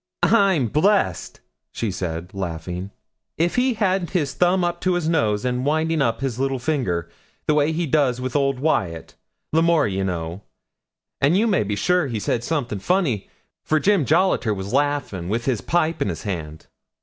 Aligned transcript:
'I'm 0.23 0.69
blessed,' 0.69 1.41
said 1.71 2.31
she, 2.31 2.35
laughing, 2.39 2.89
'if 3.37 3.55
he 3.55 3.75
hadn't 3.75 4.09
his 4.17 4.33
thumb 4.33 4.65
to 4.79 4.93
his 4.95 5.07
nose, 5.07 5.45
and 5.45 5.63
winding 5.63 6.01
up 6.01 6.21
his 6.21 6.39
little 6.39 6.57
finger, 6.57 7.07
the 7.45 7.53
way 7.53 7.71
he 7.71 7.85
does 7.85 8.19
with 8.19 8.35
old 8.35 8.59
Wyat 8.59 9.13
L'Amour, 9.53 9.85
ye 9.85 10.01
know; 10.01 10.41
and 11.21 11.37
you 11.37 11.45
may 11.45 11.61
be 11.61 11.75
sure 11.75 12.07
he 12.07 12.19
said 12.19 12.43
something 12.43 12.79
funny, 12.79 13.29
for 13.63 13.79
Jim 13.79 14.03
Jolliter 14.03 14.55
was 14.55 14.73
laughin', 14.73 15.29
with 15.29 15.45
his 15.45 15.61
pipe 15.61 16.01
in 16.01 16.09
his 16.09 16.23
hand.' 16.23 16.65